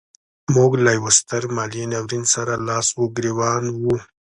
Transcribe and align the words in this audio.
موږ 0.55 0.71
له 0.83 0.91
یوه 0.97 1.11
ستر 1.19 1.43
مالي 1.55 1.83
ناورین 1.91 2.23
سره 2.35 2.53
لاس 2.67 2.87
و 2.93 3.01
ګرېوان 3.15 3.63
وو. 3.81 3.95